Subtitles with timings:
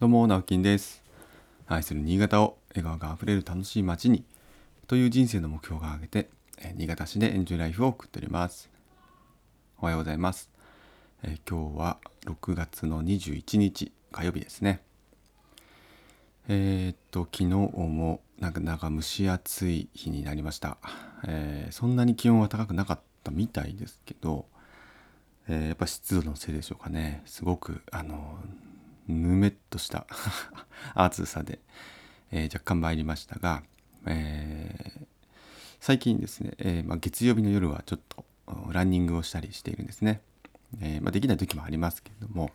[0.00, 1.02] どうも、直樹です。
[1.66, 4.22] 愛する新潟を笑顔があふれる楽しい街に
[4.86, 6.30] という人生の目標が挙げて、
[6.76, 8.70] 新潟市でエンジョイライフを送っております。
[9.80, 10.50] おはようございます。
[11.24, 14.82] え今日は6月の21日火曜日ですね。
[16.46, 20.78] えー、っと、昨日もなんかなか蒸し暑い日になりました、
[21.26, 24.46] えー、そんなに気温は高くなかったみたいですけど、
[25.48, 27.22] えー、やっぱ湿度のせいでしょうかね。
[27.26, 28.38] すごく、あの、
[29.08, 30.06] ぬめっとした
[30.94, 31.60] 暑さで、
[32.30, 33.62] えー、若干参りましたが、
[34.06, 35.06] えー、
[35.80, 38.24] 最近ですね、えー、まあ、月曜日の夜はちょっと
[38.70, 40.20] ランニングをしたりしているんですね。
[40.80, 42.50] えまあ、できない時もありますけれども、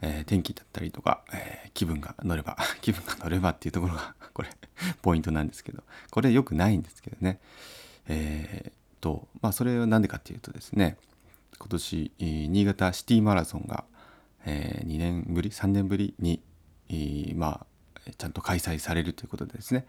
[0.00, 4.50] え天気だったりとか、え気分が乗れば 気分が乗ればっていうところが これ
[5.02, 7.40] ポイントなんですけどこれ良くないんですけどね。
[8.06, 10.96] えー、とまあそれは何でかっていうとですね
[11.58, 13.84] 今年新潟シティマラソンが
[14.46, 16.40] えー、2年ぶり3年ぶりに、
[17.36, 19.86] まあ、ちゃんと開催されるということでですね、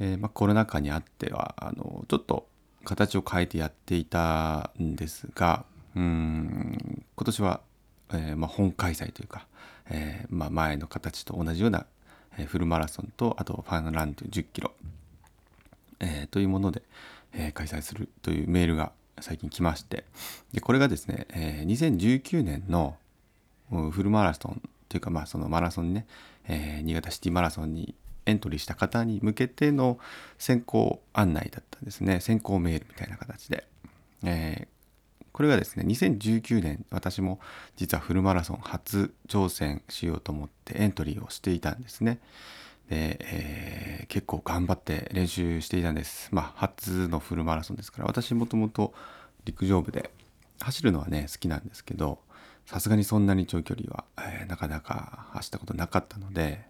[0.00, 2.48] えー、まあ、コロナ禍にあってはあのちょっと
[2.84, 5.64] 形を変えてやっていたんですが
[5.96, 7.60] うん今年は、
[8.12, 9.46] えまあ、本開催というか、
[9.90, 11.86] えまあ、前の形と同じような、
[12.38, 14.72] えフルマラソンとあとファイナルランという10キロ、
[15.98, 16.82] えというもので、
[17.32, 20.04] え開催するというメールが最近来まして
[20.52, 22.96] でこれがですね、え2019年の
[23.70, 26.06] フルマラソンというかまあそのマラソンね、
[26.48, 27.94] えー、新潟シティマラソンに
[28.26, 29.98] エントリーした方に向けての
[30.38, 32.20] 先行案内だったんですね。
[32.20, 33.66] 先行メールみたいな形で、
[34.24, 37.40] えー、これがですね2019年私も
[37.76, 42.18] 実はフルマラソン初挑戦しようと思ってエントリーをしていたんですね。
[42.90, 46.28] で、えー、結構頑張って練習していたんです。
[46.32, 48.92] まあ初のフルマラソンですから私もともと
[49.44, 50.10] 陸上部で
[50.60, 52.18] 走るのはね好きなんですけど
[52.68, 56.66] さすがにそんなに長距離は、えー、なかなか走ったことなかったので、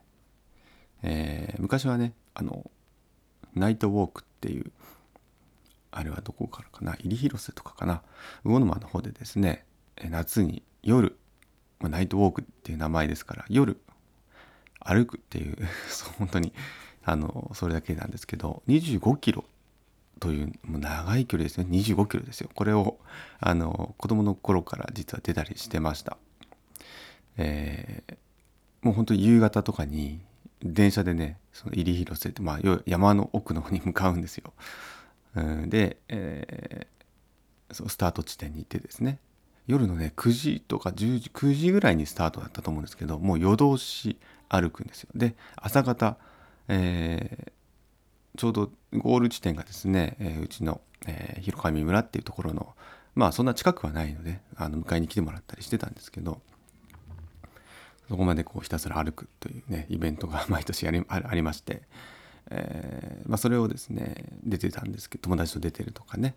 [1.03, 2.71] えー、昔はねあの
[3.57, 4.71] ナイトウォークっていう
[5.91, 8.03] あれはどこからかな入広瀬とかかな
[8.45, 9.65] 魚沼の方でですね
[10.09, 11.19] 夏に夜、
[11.81, 13.81] まあ、ナイトウォークっていう名前ですから夜
[14.79, 15.57] 歩くっていう
[16.17, 16.53] 本当に
[17.03, 19.45] あのそれだけなんですけど25キロ
[20.21, 21.67] というもう長い距離ですね。
[21.71, 22.51] 25キロですよ。
[22.55, 22.99] これを
[23.41, 26.17] あの子供の頃から実は出たりしてました、
[27.37, 28.15] えー、
[28.83, 30.21] もう本当に夕方とかに
[30.63, 34.53] 電車でねその入広瀬って、まあ、山の奥の方に向かうんですよ、
[35.37, 39.19] うん、で、えー、そスタート地点に行ってですね。
[39.67, 44.17] 夜のね9時とか10時9時ぐらいにスタートだったと思うんですけどもう夜通し
[44.49, 45.11] 歩くんですよ。
[45.15, 46.17] で朝方、
[46.69, 47.18] え
[48.39, 52.75] ちょうどゴール地点がですね、え、うちの、え、広上村っていうところの
[53.17, 56.41] まあそんな近くはないのであの迎えに来てもらったりしてたんですけど
[58.09, 61.83] そこまでこうひたすら歩くというねイベントが 毎年ありありまして、
[62.51, 66.37] えー、まあ、それをですね出てたんですけど友達と出てるとかね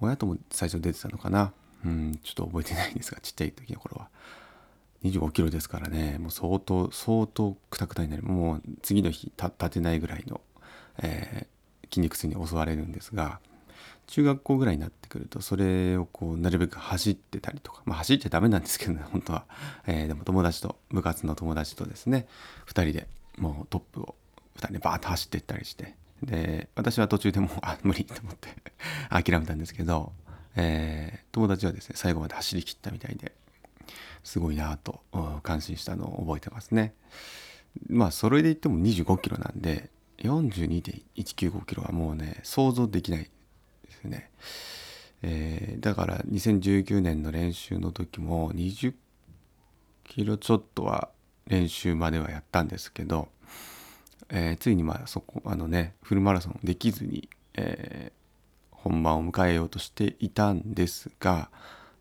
[0.00, 1.54] 親とも最初出てたのかな
[1.86, 4.10] うんちょっと覚えてないんですがちっちゃい時の頃は。
[5.04, 10.40] 25キロですからねもう相当相当くたくたになるもう次の日立てないぐらいの
[11.02, 13.40] えー、筋肉痛に襲われるんですが
[14.06, 19.44] 中学校ぐらいになってくるとそれをこうなるべく走ってたりとかまあ走っちゃダメなんですけどね 本当は、
[19.86, 22.26] えー、でも友達と部活の友達とですね
[22.66, 24.14] 2人でもうトップを
[24.56, 28.48] 2人でバーッと走っていったりしてで私は途中でもう あ無理と思って
[29.10, 30.12] 諦めたんですけど、
[30.56, 33.32] えー、友達はですね最後まで走りきったみたいで
[34.22, 35.02] すごいなと
[35.42, 36.94] 感心したのを覚えてますね。
[37.88, 43.28] まあそれで言っても25キロなんで42.195キロはもうね想像できないで
[43.92, 44.30] すね、
[45.22, 48.94] えー、だから2019年の練習の時も20
[50.04, 51.08] キロちょっとは
[51.46, 53.28] 練習まではやったんですけど、
[54.30, 61.50] えー、ついにまあそこあのねフルマラソンできずに、えー、本番を迎えようとしていたんですが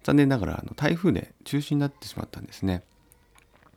[0.03, 2.83] 残念ながらあの台風で中止になってしまったんですね。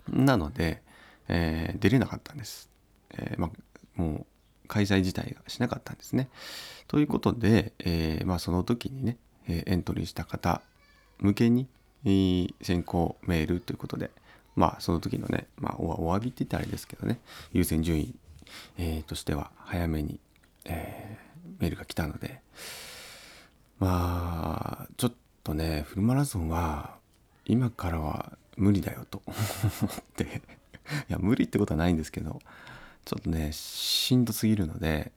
[0.09, 0.83] なので、
[1.29, 2.71] えー、出れなかったんです、
[3.11, 3.51] えまあ、
[3.97, 4.27] も
[4.65, 6.29] う開催自体がしなかったんですね。
[6.89, 9.17] ということで、えー、まあ、その時にね、
[9.49, 10.61] えエントリーした方
[11.19, 11.67] 向けに、
[12.05, 14.11] えー、先行メールということで、
[14.55, 17.21] まあ、その時のね、まあ、お詫びって言ったらあれですけどね、
[17.53, 18.15] 優先順位、
[18.79, 20.19] えー、としては早めに、
[20.65, 22.41] えー、メールが来たので、
[23.79, 25.13] まあ、ちょっ
[25.45, 26.97] とね、フルマラソンは
[27.45, 30.43] 今からは無理だよと思って
[31.09, 32.41] いや、無理ってことはないんですけど、
[33.07, 35.13] ちょっとね、しんどすぎるので、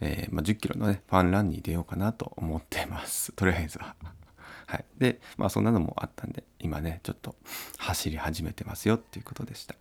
[0.00, 3.32] えー、まあ、10キロのね、ファンランに出ようかなと思ってます。
[3.36, 3.94] とりあえずは。
[4.66, 4.84] はい。
[4.98, 7.36] で、まあそんなのもあったんで、今ね、ちょっと
[7.76, 9.76] 走り始めてますよっていうことでした。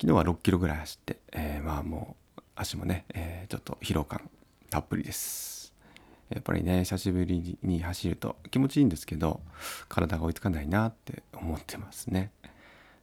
[0.00, 4.30] 昨日は6キロぐらい走って、えー、まあもう足もね、えー、ちょっと疲労感
[4.70, 5.72] たっぷりです
[6.30, 9.40] やっぱりね久しぶりに走ると気持ちいいんですけど
[9.88, 12.30] 体が追いつかないなって思ってますね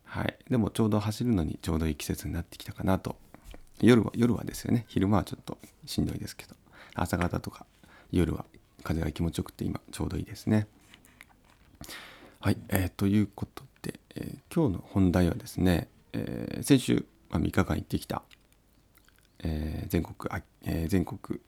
[0.04, 3.18] はいでもちょうど走るのにちょうどいい季節になってきたかなと
[3.82, 4.86] 夜は夜はですよね。
[4.88, 6.56] 昼間はちょっとしんどいですけど。
[6.96, 7.66] 朝方とか
[8.12, 8.46] 夜は
[8.84, 10.68] 風が気持ちよくて今ちょうどいいですね。
[12.40, 18.22] はい、えー、ということで、えー、今日の本題はですね、えー、先週、まあ、3日間行ってきた、
[19.40, 21.40] えー、全国あ、えー、全国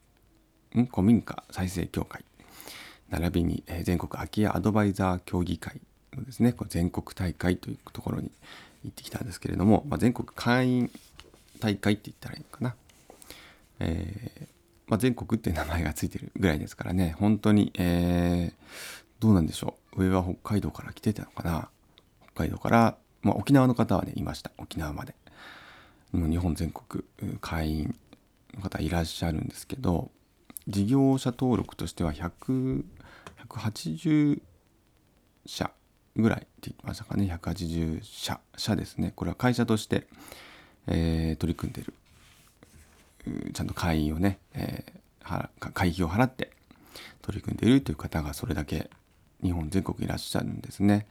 [0.76, 0.86] ん？
[0.88, 2.24] 古民家再生協会。
[3.10, 5.80] 並びに、えー、全国空き家アドバイザー協議会
[6.14, 8.32] のですねこ全国大会というところに
[8.84, 10.92] 行ってきたんですけれども、まあ、全国会員
[11.58, 12.76] 大会って言ったらいいのかな、
[13.80, 14.58] えー
[14.88, 17.16] まあ、全国って名前がついてるぐらいですからね。
[17.20, 18.54] 本当に、えー、
[19.20, 20.06] どうなんでしょう。
[20.06, 21.70] 上は北海道から来てたのかな。
[22.34, 24.52] 北海道から、まあ、沖縄の方はねいました。
[24.58, 25.14] 沖縄まで。
[26.14, 27.04] 日本全国
[27.42, 27.96] 会員
[28.56, 30.10] の方いらっしゃるんですけど
[30.70, 32.86] 事業者登録としては100
[33.50, 34.42] 180
[35.46, 35.72] 社
[36.16, 37.26] ぐらいって言ってましたかね。
[37.26, 39.12] 180社社ですね。
[39.16, 40.08] これは会社として、
[40.88, 41.94] えー、取り組んでいる
[43.54, 46.52] ちゃんと会員をね、えー、会費を払って
[47.22, 48.90] 取り組んでいるという方がそれだけ
[49.44, 51.06] 日本全国いらっしゃるんですね。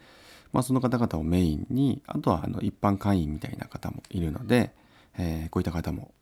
[0.53, 4.73] まあ、その方々をメインにあとはあの一般会員みたいな方もいるので、
[5.19, 6.13] えー、こういった方も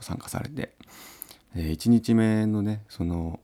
[0.00, 0.72] 参加されて、
[1.54, 3.38] えー、1日目のねその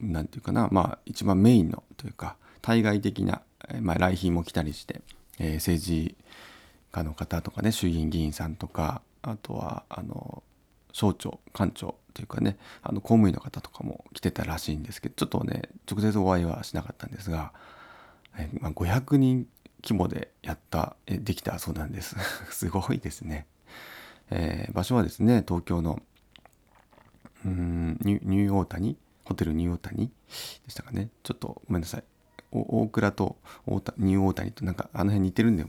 [0.00, 5.02] 何て言うかなまあ一番メインのというか対外的なえ、まあ、来賓も来たりして、
[5.38, 6.16] えー、政治
[6.90, 10.42] 家の方とかね衆議院議員さんとかあとはあの
[10.92, 17.52] 省庁官庁というかねあの公務員の方とかも来てたらしいんですけどちょっとね直接お会いはしなかったんですが、
[18.38, 19.46] えまあ、500人
[19.82, 22.16] 規模でやったえできたそうなんです。
[22.50, 23.46] すごいですね、
[24.30, 26.00] えー、場所はですね東京の
[27.44, 30.12] うんニュニューオータニホテルニューオータニ
[30.64, 31.08] でしたかね。
[31.22, 32.11] ちょっとごめんなさい。
[32.52, 33.36] 大倉と
[33.96, 35.64] ニューオータニとなんかあの辺似てるんで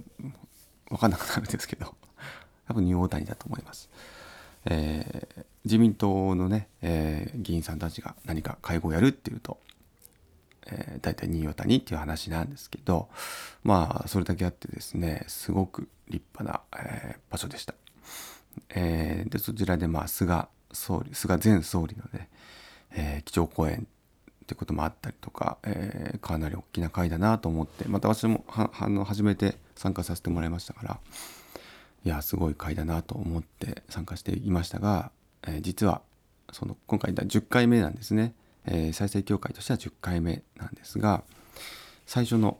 [0.89, 1.95] 分かんなくなるんですけど
[2.67, 3.89] 多分ニューオータニだと思います。
[4.65, 9.59] えー、自民党のね、えー、議員さんたちが何か会合をやるっていうと、
[10.67, 13.09] えー、大体新潟にっていう話なんですけど
[13.63, 17.75] まあそれだけあってですねすごく立派な、えー、場所でした。
[18.69, 22.29] えー、でそちらでまあ菅総理菅前総理のね、
[22.91, 23.87] えー、基調講演
[24.43, 30.99] ってこともあったりとか、えー、かなり大きな会だなと思ってまた私もはあの初めて参加させてもらいましたから
[32.05, 35.11] いやすごい会だなと思って参加していましたが、
[35.47, 36.01] えー、実は
[36.51, 38.35] その今回10回目なんですね、
[38.65, 41.23] えー、再生協会としては10回目なんですが
[42.05, 42.57] 最初の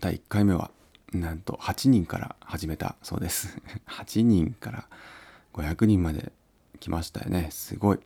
[0.00, 0.70] 第1回目は
[1.12, 3.56] なんと8人から始めたそうです。
[3.86, 4.88] 8人から
[5.54, 6.32] 500人まで
[6.80, 7.48] 来ましたよね。
[7.50, 7.98] すごい。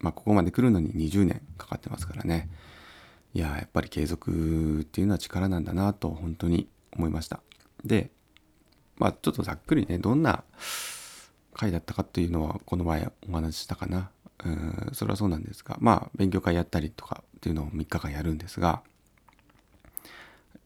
[0.00, 2.48] まあここまで来るのに20年かかってますからね。
[3.34, 7.40] いややっぱり継続っていうのは力なんだなと本当に思いました。
[7.84, 8.10] で
[8.96, 10.44] まあちょっとざっくりねどんな
[11.54, 14.10] 回だったかっていうのはこの前お話ししたかな。
[14.44, 18.82] うんそれはそうなんですがまあ勉強会やったりとかっていうのを3日間やるんですが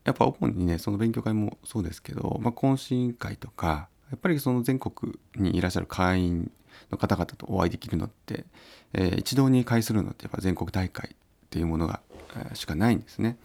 [0.04, 6.50] やっぱ主にねその勉強会もそうですけど、まあ、懇親会とかやっぱりその全国にいらっしゃる会員
[6.90, 8.44] の方々とお会いできるのって、
[8.92, 11.16] えー、一堂に会するのってやっぱ全国大会っ
[11.50, 12.00] ていうものが、
[12.36, 13.36] えー、しかないんですね。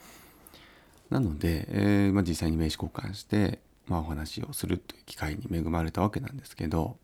[1.09, 6.97] なので、えーまあ、実際に名刺交換して、まあ、お話をするという機会に恵まれたわけなんですけど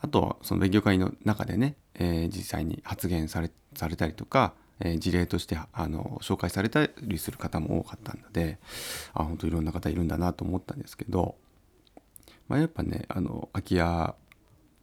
[0.00, 8.58] あとその勉強会の中でね、えー、実際に発言されされたりとか、えー、事例としてあの紹介されたりする方も多かったので
[9.14, 11.36] あ本当いろんな方いるんだなと思ったんですけど、
[12.48, 14.14] まあ、やっぱねあの空き家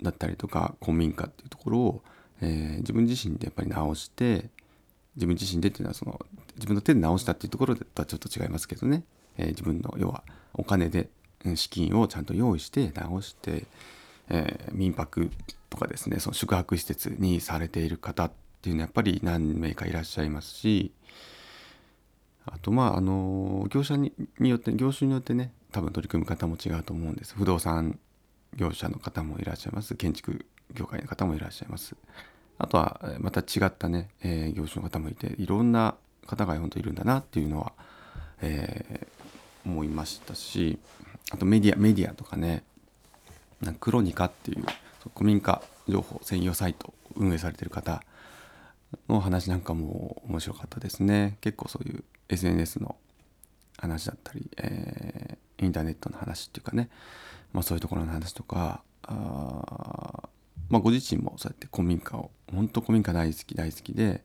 [0.01, 2.03] だったりとか公民家っていうところを、
[2.41, 4.49] えー、自分自身でやっぱり直して
[5.15, 6.19] 自分自身でっていうのはその
[6.55, 9.03] 自分の手で直したっていうところとはちょっと違いますけどね、
[9.37, 10.23] えー、自分の要は
[10.53, 11.09] お金で
[11.55, 13.65] 資金をちゃんと用意して直して、
[14.29, 15.29] えー、民泊
[15.69, 20.91] とかですねその宿泊施設にされている方っていうのはやっぱり何名かいらっしゃいますし
[22.45, 27.35] あとまああの業者によって業種によってね多分取り組む方も違うと思うんです。
[27.35, 27.99] 不動産
[28.55, 29.95] 業者の方もいらっしゃいます。
[29.95, 31.95] 建築業界の方もいらっしゃいます。
[32.57, 35.95] あとはまた違ったね、えー、業種の方もいていろんな
[36.25, 37.74] 方が本当いるんだなっていうのは、
[38.41, 40.79] えー、思いましたし
[41.31, 42.63] あとメディアメディアとかね
[43.62, 44.65] なんクロニカっていう
[45.13, 48.01] 古民家情報専用サイト運営されてる方
[49.09, 51.38] の話なんかも面白かったですね。
[51.41, 52.95] 結構そういう SNS の
[53.77, 56.89] 話だったり、えインターネットの話っていうかね、
[57.53, 60.29] まあ、そういうところの話とかあ、
[60.69, 64.21] まあ、ご自身もそうやって古民家を本当古民家大好き大好きで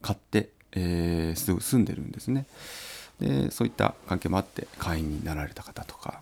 [0.00, 2.46] 買って、えー、住んでるんですね。
[3.20, 6.20] でそういった関係もあって会員になられた方とか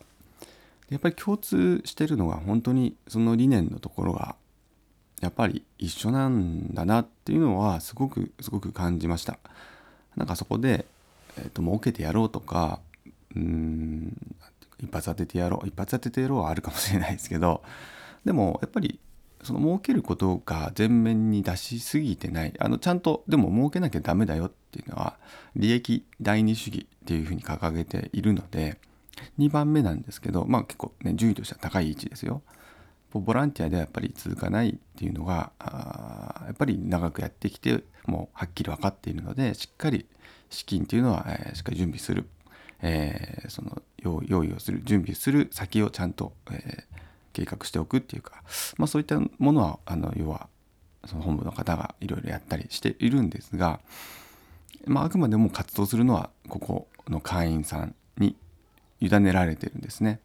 [0.91, 4.37] やっぱり共通してるのが本当にその理念のところが
[5.23, 9.39] やっぱり一緒なんだなっていうのはすごくすごく感じました。
[10.17, 10.85] なんかそこで、
[11.39, 12.81] えーと、儲けてやろうとか
[13.37, 14.17] うん
[14.79, 17.63] 一発当ててやろう一発当ててやろうはあるかもしれないですけど
[18.25, 18.99] でもやっぱり
[19.43, 25.19] その儲けることが前面に出しすぎてないあのちゃんとでも儲けなきゃダメだよっていうのは
[25.57, 28.79] 利益第二主義っていうふうに掲げているので
[29.39, 32.43] 2番目なんですけどまあ結構ね順位としては高い位置ですよ。
[33.15, 40.07] ボランティアではやっぱり続かないっていうのがやっぱり長くやってきてもうはっきり分かっているのでしっかり
[40.53, 42.29] 資金っていうのは、えー、しっかり準備する、
[42.83, 46.85] えー、その用意をする準備する先をちゃんと、えー、
[47.33, 48.43] 計画しておくっていうか、
[48.77, 50.49] まあ、そういったものはあの要は
[51.07, 53.81] その本部の方がいろいろやったりしているんですが、
[54.87, 58.37] まあ、あくまでも活動するのはここの会員さんに
[59.01, 60.21] 委ねられてるんですね。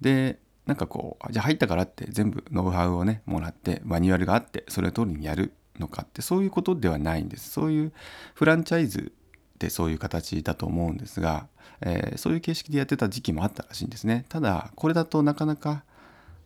[0.00, 7.92] でなんかこうじゃあ入ったからって全部ノウハウをねもらってマニュアルがあってそれを通りにやるのかってそういうことではないんですそういう
[8.34, 9.12] フランチャイズ
[9.56, 11.48] ってそういう形だと思うんですが、
[11.80, 15.82] えー、そういう形式でやってた時期もあったらしいんですねただこれだとなかなか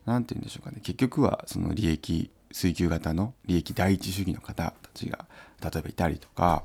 [0.05, 5.25] 何て言うんでしょうかね結局はその利益追求型の利益第一主義の方たちが
[5.61, 6.63] 例えばいたりとか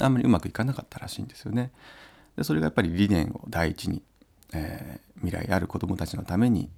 [0.00, 1.72] あんまりうまくいかなかったらしいんですよね。
[2.36, 4.02] でそれがやっぱり理念を第一に、
[4.52, 6.70] えー、未来ある子どもたちのために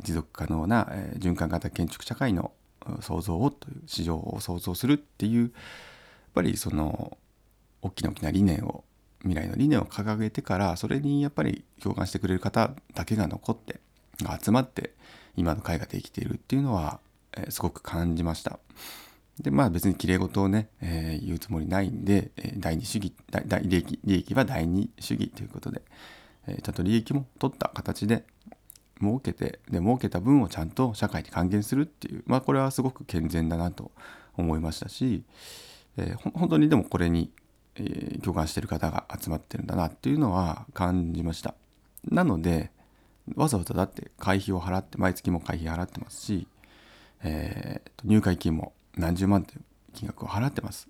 [0.00, 2.52] 持続可能な、えー、循環型建築社会の
[3.00, 5.50] 創造をという市場を創造するっていうやっ
[6.34, 7.18] ぱりその
[7.86, 8.84] 大きな大きな理念を
[9.22, 13.80] 未来の理念を掲げてからそれにやっぱり共感してくれる方だけが残って
[14.42, 14.94] 集まって
[15.36, 17.00] 今の会ができているっていうのは、
[17.36, 18.58] えー、すごく感じました。
[19.40, 23.12] でまあ別にきれい事をね、えー、言うつもりないんで、えー、第二主義
[23.62, 25.82] 利益利益は第二主義ということで、
[26.46, 28.24] え、ちゃんと利益も取った形で
[28.98, 33.90] 儲けてで儲けた分をちゃんと社会に還元するっていうまあこれはすごく健全だなと
[34.38, 35.22] 思いましたし、
[35.98, 37.30] えー、本当にでもこれに、
[37.78, 41.54] えー、共感してる方が集まってるんだなっていうのは感じました。
[42.04, 42.70] なので、
[43.34, 46.46] わざわざだって会費を払って毎月も会費払ってますし、
[47.24, 49.60] えー、入会金も何十万という
[49.94, 50.88] 金額を払ってます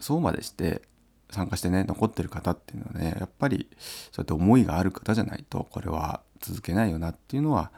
[0.00, 0.82] そうまでして
[1.30, 3.68] 参加してね残ってる方っていうのはねやっぱり
[4.10, 7.70] そうやって思いがある方じゃないとこれは続けないよなっていうのは、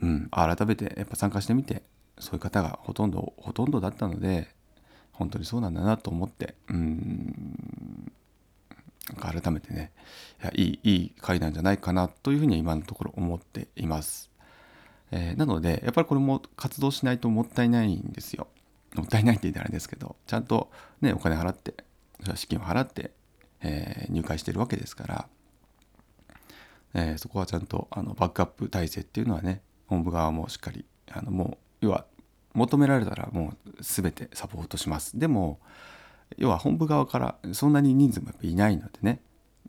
[0.00, 1.82] うん、改めてやっぱ参加してみて
[2.18, 4.48] そういう方がほとんどほとんどだったので
[5.16, 8.12] 本当にそうなんだなと思ってうん
[9.18, 9.92] 改めてね
[10.42, 14.30] いやいいいい回なんじゃないかなというふうに今のところ思っています。
[15.12, 18.48] えー、なのでやっぱりこれも活動しないともったいないんですよ。
[18.94, 20.70] もったいないって言ったらあれですけどちゃんと
[21.00, 21.74] ねお金払って
[22.34, 23.12] 資金を払って、
[23.60, 25.28] えー、入会してるわけですから、
[26.94, 32.06] えー、そこはちゃんとあのバックアップ体制っていうのはね本部側もしっかりあのもう要は
[32.56, 35.18] 求められたらもう全てサポートします。
[35.18, 35.60] でも
[36.38, 39.20] 要は本部側からそんなに人数もやっぱいないのでね、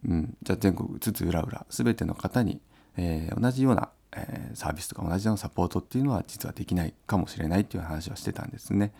[0.06, 2.62] うん、じゃあ全国津々浦々全ての方に、
[2.96, 8.94] えー、同じような、えー、サービスとか同じようなサポートっていうのは実はできないかもしれないっていう話はしてたんですね。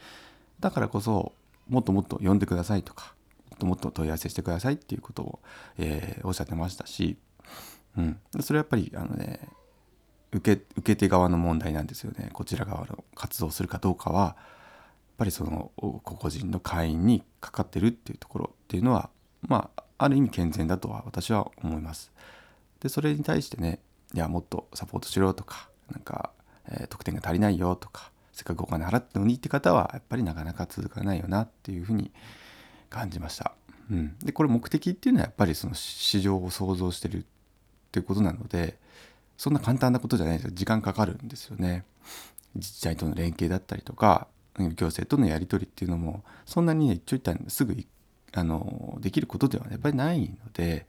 [0.60, 1.32] だからこそ
[1.70, 3.14] もっともっと呼んでくださいとか
[3.52, 5.40] もっともっと問い合わせしてくださいっていうことを、
[5.78, 7.18] えー、おっしゃってましたし、
[7.98, 9.40] うん、それはやっぱりあのね
[10.32, 14.36] 受け受け手側の問題なんですよねこちら側の活動するかどうかはやっ
[15.18, 19.10] ぱりその個々人の会員にかかってるっていうところっていうのは
[19.42, 22.12] まあある意味健全だとは私は思います。
[22.82, 23.80] でそれに対してね
[24.14, 26.32] いやもっとサポートしろとかなんか、
[26.70, 32.12] えー、得点が足りないよとかせっかくお金払ったのにって方はやっぱりなかなか続かないよなっていうふうに
[32.90, 33.54] 感じました。
[33.90, 37.24] うん、でこれ目的っていうのはやっぱりその市場を想像してるっ
[37.92, 38.78] ていうことなので
[39.38, 40.52] そんな簡単なことじゃないですよ。
[40.54, 41.86] 時間かかるんですよね。
[42.56, 44.28] 自治体との連携だったりとか
[44.58, 47.66] 行政とのやり取りっていうのもそんなにね一長一短す。
[47.66, 47.76] ぐ
[48.34, 50.80] あのできることではやっぱりないのでやっ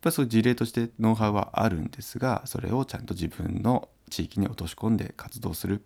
[0.00, 5.82] ぱりそういう事例としてノウハウはあるんですがそれをちゃんと自分の地域に落とし込んで活動する。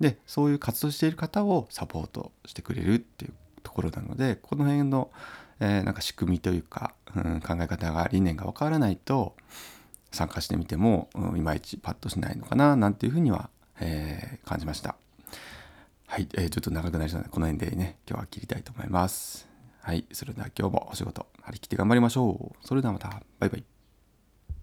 [0.00, 3.32] でそういう活動している方をサポートしてくれるっていう
[3.62, 5.10] ところなのでこの辺の、
[5.60, 9.36] えー、なんか仕組みというか、うん、考え方が理念がわからないと
[10.14, 14.96] 参加してみても、うん、いまいちパッとしないのかななんていうふうには、えー、感じました。
[16.06, 19.48] はい、えー、ちょっと長くなりそうなので、この辺でね、今日は切りたいと思います。
[19.80, 22.66] はい、それでは今日もお仕事、張り切って頑張りましょう。
[22.66, 23.73] それではまた、バイバイ。